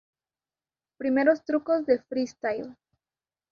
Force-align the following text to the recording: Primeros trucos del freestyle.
Primeros 0.97 1.45
trucos 1.45 1.85
del 1.85 2.01
freestyle. 2.01 2.75